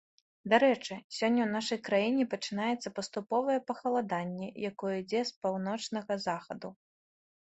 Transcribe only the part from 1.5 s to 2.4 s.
нашай краіне